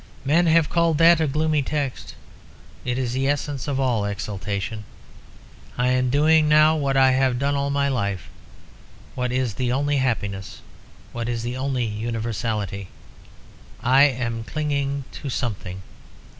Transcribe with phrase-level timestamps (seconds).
[0.25, 2.15] "Men have called that a gloomy text.
[2.83, 4.83] It is the essence of all exultation.
[5.77, 8.27] I am doing now what I have done all my life,
[9.13, 10.63] what is the only happiness,
[11.11, 12.87] what is the only universality.
[13.83, 15.83] I am clinging to something.